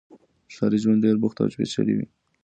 [0.55, 2.05] ښاري ژوند ډېر بوخت او پېچلی وي.